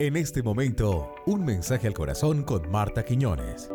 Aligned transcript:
En 0.00 0.16
este 0.16 0.42
momento, 0.42 1.14
un 1.24 1.44
mensaje 1.44 1.86
al 1.86 1.94
corazón 1.94 2.42
con 2.42 2.68
Marta 2.68 3.04
Quiñones. 3.04 3.70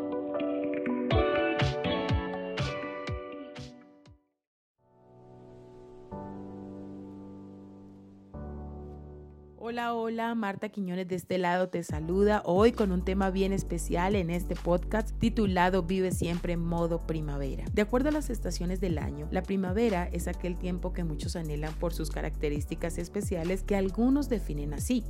Hola, 9.55 9.93
hola, 9.93 10.35
Marta 10.35 10.67
Quiñones 10.67 11.07
de 11.07 11.15
este 11.15 11.37
lado 11.37 11.69
te 11.69 11.83
saluda 11.83 12.41
hoy 12.43 12.73
con 12.73 12.91
un 12.91 13.05
tema 13.05 13.29
bien 13.29 13.53
especial 13.53 14.15
en 14.15 14.29
este 14.29 14.55
podcast 14.55 15.17
titulado 15.19 15.83
Vive 15.83 16.11
siempre 16.11 16.51
en 16.51 16.59
modo 16.59 17.07
primavera. 17.07 17.63
De 17.71 17.81
acuerdo 17.81 18.09
a 18.09 18.11
las 18.11 18.29
estaciones 18.29 18.81
del 18.81 18.97
año, 18.97 19.29
la 19.31 19.43
primavera 19.43 20.09
es 20.11 20.27
aquel 20.27 20.57
tiempo 20.57 20.91
que 20.91 21.05
muchos 21.05 21.37
anhelan 21.37 21.73
por 21.75 21.93
sus 21.93 22.09
características 22.09 22.97
especiales 22.97 23.63
que 23.63 23.77
algunos 23.77 24.27
definen 24.27 24.73
así. 24.73 25.05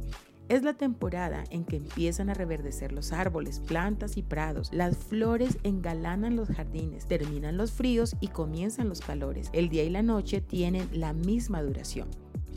Es 0.49 0.63
la 0.63 0.73
temporada 0.73 1.43
en 1.51 1.63
que 1.63 1.75
empiezan 1.75 2.31
a 2.31 2.33
reverdecer 2.33 2.91
los 2.91 3.13
árboles, 3.13 3.59
plantas 3.59 4.17
y 4.17 4.23
prados. 4.23 4.71
Las 4.73 4.97
flores 4.97 5.59
engalanan 5.61 6.35
los 6.35 6.49
jardines, 6.49 7.05
terminan 7.05 7.55
los 7.55 7.71
fríos 7.71 8.15
y 8.19 8.29
comienzan 8.29 8.89
los 8.89 8.99
calores. 8.99 9.51
El 9.53 9.69
día 9.69 9.83
y 9.83 9.91
la 9.91 10.01
noche 10.01 10.41
tienen 10.41 10.89
la 10.91 11.13
misma 11.13 11.61
duración. 11.61 12.09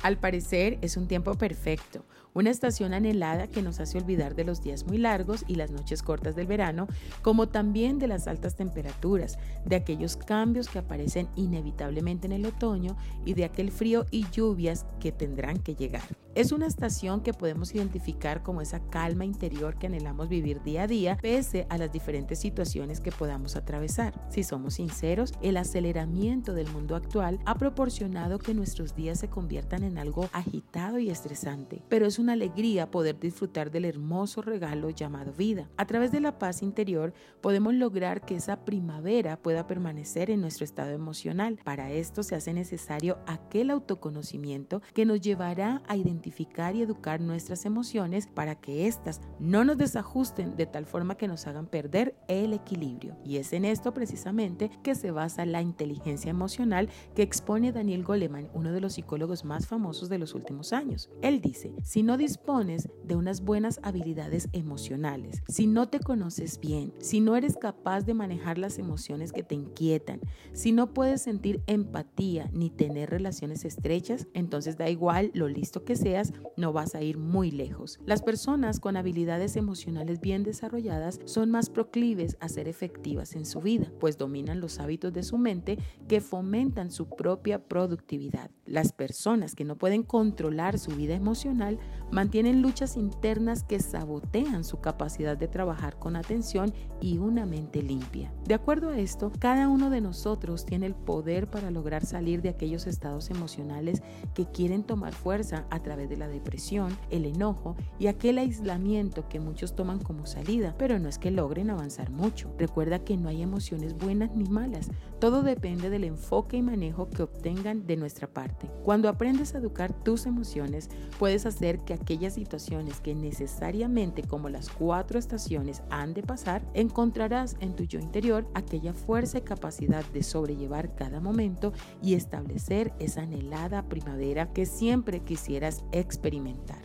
Al 0.02 0.18
parecer 0.18 0.78
es 0.82 0.96
un 0.96 1.06
tiempo 1.06 1.34
perfecto, 1.34 2.04
una 2.34 2.50
estación 2.50 2.92
anhelada 2.92 3.46
que 3.46 3.62
nos 3.62 3.78
hace 3.78 3.98
olvidar 3.98 4.34
de 4.34 4.44
los 4.44 4.62
días 4.62 4.84
muy 4.84 4.98
largos 4.98 5.44
y 5.46 5.54
las 5.54 5.70
noches 5.70 6.02
cortas 6.02 6.34
del 6.34 6.48
verano, 6.48 6.88
como 7.22 7.48
también 7.48 8.00
de 8.00 8.08
las 8.08 8.26
altas 8.26 8.56
temperaturas, 8.56 9.38
de 9.64 9.76
aquellos 9.76 10.16
cambios 10.16 10.68
que 10.68 10.80
aparecen 10.80 11.28
inevitablemente 11.36 12.26
en 12.26 12.32
el 12.32 12.46
otoño 12.46 12.96
y 13.24 13.34
de 13.34 13.44
aquel 13.44 13.70
frío 13.70 14.06
y 14.10 14.26
lluvias 14.30 14.86
que 14.98 15.12
tendrán 15.12 15.58
que 15.58 15.76
llegar. 15.76 16.02
Es 16.34 16.50
una 16.50 16.66
estación 16.66 17.20
que 17.20 17.34
podemos 17.34 17.74
identificar 17.74 18.42
como 18.42 18.62
esa 18.62 18.80
calma 18.88 19.26
interior 19.26 19.78
que 19.78 19.88
anhelamos 19.88 20.30
vivir 20.30 20.62
día 20.62 20.84
a 20.84 20.86
día, 20.86 21.18
pese 21.20 21.66
a 21.68 21.76
las 21.76 21.92
diferentes 21.92 22.38
situaciones 22.38 23.02
que 23.02 23.12
podamos 23.12 23.54
atravesar. 23.54 24.14
Si 24.30 24.42
somos 24.42 24.74
sinceros, 24.74 25.34
el 25.42 25.58
aceleramiento 25.58 26.54
del 26.54 26.70
mundo 26.70 26.96
actual 26.96 27.38
ha 27.44 27.56
proporcionado 27.56 28.38
que 28.38 28.54
nuestros 28.54 28.96
días 28.96 29.20
se 29.20 29.28
conviertan 29.28 29.84
en 29.84 29.91
algo 29.98 30.28
agitado 30.32 30.98
y 30.98 31.10
estresante, 31.10 31.82
pero 31.88 32.06
es 32.06 32.18
una 32.18 32.32
alegría 32.32 32.90
poder 32.90 33.18
disfrutar 33.18 33.70
del 33.70 33.84
hermoso 33.84 34.42
regalo 34.42 34.90
llamado 34.90 35.32
vida. 35.32 35.68
A 35.76 35.86
través 35.86 36.12
de 36.12 36.20
la 36.20 36.38
paz 36.38 36.62
interior 36.62 37.12
podemos 37.40 37.74
lograr 37.74 38.24
que 38.24 38.36
esa 38.36 38.64
primavera 38.64 39.36
pueda 39.36 39.66
permanecer 39.66 40.30
en 40.30 40.40
nuestro 40.40 40.64
estado 40.64 40.90
emocional. 40.90 41.58
Para 41.64 41.90
esto 41.90 42.22
se 42.22 42.34
hace 42.34 42.52
necesario 42.52 43.18
aquel 43.26 43.70
autoconocimiento 43.70 44.82
que 44.94 45.04
nos 45.04 45.20
llevará 45.20 45.82
a 45.88 45.96
identificar 45.96 46.74
y 46.76 46.82
educar 46.82 47.20
nuestras 47.20 47.64
emociones 47.64 48.26
para 48.26 48.56
que 48.56 48.86
éstas 48.86 49.20
no 49.38 49.64
nos 49.64 49.78
desajusten 49.78 50.56
de 50.56 50.66
tal 50.66 50.86
forma 50.86 51.16
que 51.16 51.28
nos 51.28 51.46
hagan 51.46 51.66
perder 51.66 52.14
el 52.28 52.52
equilibrio. 52.52 53.16
Y 53.24 53.36
es 53.36 53.52
en 53.52 53.64
esto 53.64 53.92
precisamente 53.94 54.70
que 54.82 54.94
se 54.94 55.10
basa 55.10 55.46
la 55.46 55.62
inteligencia 55.62 56.30
emocional 56.30 56.88
que 57.14 57.22
expone 57.22 57.72
Daniel 57.72 58.04
Goleman, 58.04 58.48
uno 58.54 58.72
de 58.72 58.80
los 58.80 58.94
psicólogos 58.94 59.44
más 59.44 59.66
famosos 59.72 60.08
de 60.08 60.18
los 60.18 60.34
últimos 60.34 60.72
años. 60.72 61.10
Él 61.22 61.40
dice, 61.40 61.72
si 61.82 62.02
no 62.02 62.16
dispones 62.16 62.88
de 63.02 63.16
unas 63.16 63.40
buenas 63.40 63.80
habilidades 63.82 64.48
emocionales, 64.52 65.42
si 65.48 65.66
no 65.66 65.88
te 65.88 65.98
conoces 65.98 66.60
bien, 66.60 66.92
si 66.98 67.20
no 67.20 67.36
eres 67.36 67.56
capaz 67.56 68.02
de 68.02 68.12
manejar 68.12 68.58
las 68.58 68.78
emociones 68.78 69.32
que 69.32 69.42
te 69.42 69.54
inquietan, 69.54 70.20
si 70.52 70.72
no 70.72 70.92
puedes 70.92 71.22
sentir 71.22 71.62
empatía 71.66 72.48
ni 72.52 72.68
tener 72.70 73.10
relaciones 73.10 73.64
estrechas, 73.64 74.28
entonces 74.34 74.76
da 74.76 74.90
igual 74.90 75.30
lo 75.34 75.48
listo 75.48 75.84
que 75.84 75.96
sea 75.96 76.12
no 76.56 76.72
vas 76.72 76.94
a 76.94 77.02
ir 77.02 77.16
muy 77.16 77.50
lejos. 77.50 77.98
Las 78.04 78.22
personas 78.22 78.80
con 78.80 78.96
habilidades 78.96 79.56
emocionales 79.56 80.20
bien 80.20 80.42
desarrolladas 80.42 81.20
son 81.24 81.50
más 81.50 81.70
proclives 81.70 82.36
a 82.40 82.48
ser 82.48 82.68
efectivas 82.68 83.34
en 83.34 83.46
su 83.46 83.60
vida, 83.60 83.90
pues 83.98 84.18
dominan 84.18 84.60
los 84.60 84.78
hábitos 84.78 85.12
de 85.12 85.22
su 85.22 85.38
mente 85.38 85.78
que 86.08 86.20
fomentan 86.20 86.90
su 86.90 87.08
propia 87.08 87.64
productividad. 87.64 88.50
Las 88.72 88.94
personas 88.94 89.54
que 89.54 89.66
no 89.66 89.76
pueden 89.76 90.02
controlar 90.02 90.78
su 90.78 90.92
vida 90.92 91.14
emocional 91.14 91.78
mantienen 92.10 92.62
luchas 92.62 92.96
internas 92.96 93.64
que 93.64 93.78
sabotean 93.78 94.64
su 94.64 94.80
capacidad 94.80 95.36
de 95.36 95.46
trabajar 95.46 95.98
con 95.98 96.16
atención 96.16 96.72
y 96.98 97.18
una 97.18 97.44
mente 97.44 97.82
limpia. 97.82 98.32
De 98.46 98.54
acuerdo 98.54 98.88
a 98.88 98.98
esto, 98.98 99.30
cada 99.38 99.68
uno 99.68 99.90
de 99.90 100.00
nosotros 100.00 100.64
tiene 100.64 100.86
el 100.86 100.94
poder 100.94 101.50
para 101.50 101.70
lograr 101.70 102.06
salir 102.06 102.40
de 102.40 102.48
aquellos 102.48 102.86
estados 102.86 103.28
emocionales 103.28 104.02
que 104.32 104.46
quieren 104.46 104.84
tomar 104.84 105.12
fuerza 105.12 105.66
a 105.68 105.82
través 105.82 106.08
de 106.08 106.16
la 106.16 106.28
depresión, 106.28 106.96
el 107.10 107.26
enojo 107.26 107.76
y 107.98 108.06
aquel 108.06 108.38
aislamiento 108.38 109.28
que 109.28 109.38
muchos 109.38 109.76
toman 109.76 109.98
como 109.98 110.24
salida, 110.24 110.74
pero 110.78 110.98
no 110.98 111.10
es 111.10 111.18
que 111.18 111.30
logren 111.30 111.68
avanzar 111.68 112.10
mucho. 112.10 112.54
Recuerda 112.56 113.00
que 113.00 113.18
no 113.18 113.28
hay 113.28 113.42
emociones 113.42 113.98
buenas 113.98 114.34
ni 114.34 114.44
malas, 114.44 114.90
todo 115.20 115.42
depende 115.42 115.90
del 115.90 116.04
enfoque 116.04 116.56
y 116.56 116.62
manejo 116.62 117.10
que 117.10 117.22
obtengan 117.22 117.86
de 117.86 117.98
nuestra 117.98 118.28
parte. 118.28 118.61
Cuando 118.82 119.08
aprendes 119.08 119.54
a 119.54 119.58
educar 119.58 119.92
tus 119.92 120.26
emociones, 120.26 120.88
puedes 121.18 121.46
hacer 121.46 121.78
que 121.80 121.94
aquellas 121.94 122.34
situaciones 122.34 123.00
que 123.00 123.14
necesariamente 123.14 124.22
como 124.22 124.48
las 124.48 124.68
cuatro 124.68 125.18
estaciones 125.18 125.82
han 125.90 126.14
de 126.14 126.22
pasar, 126.22 126.62
encontrarás 126.74 127.56
en 127.60 127.74
tu 127.74 127.84
yo 127.84 128.00
interior 128.00 128.46
aquella 128.54 128.92
fuerza 128.92 129.38
y 129.38 129.42
capacidad 129.42 130.04
de 130.06 130.22
sobrellevar 130.22 130.94
cada 130.94 131.20
momento 131.20 131.72
y 132.02 132.14
establecer 132.14 132.92
esa 132.98 133.22
anhelada 133.22 133.88
primavera 133.88 134.52
que 134.52 134.66
siempre 134.66 135.20
quisieras 135.20 135.84
experimentar. 135.92 136.82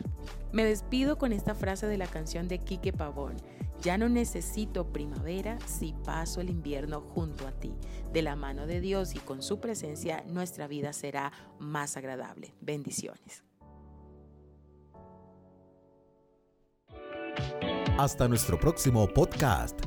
Me 0.52 0.64
despido 0.64 1.18
con 1.18 1.34
esta 1.34 1.56
frase 1.56 1.88
de 1.88 1.98
la 1.98 2.08
canción 2.08 2.48
de 2.48 2.60
Quique 2.60 2.94
Pavón. 2.94 3.36
Ya 3.82 3.98
no 3.98 4.10
necesito 4.10 4.92
primavera 4.92 5.60
si 5.66 5.94
paso 6.04 6.42
el 6.42 6.50
invierno 6.50 7.02
junto 7.02 7.48
a 7.48 7.52
ti. 7.52 7.74
De 8.12 8.22
la 8.22 8.36
mano 8.36 8.66
de 8.68 8.82
Dios 8.82 9.16
y 9.16 9.20
con 9.20 9.42
su 9.42 9.60
presencia, 9.60 10.24
nuestra 10.28 10.68
vida 10.68 10.94
será 10.94 11.32
más 11.60 11.98
agradable. 11.98 12.54
Bendiciones. 12.62 13.44
Hasta 17.98 18.28
nuestro 18.28 18.60
próximo 18.60 19.08
podcast. 19.08 19.80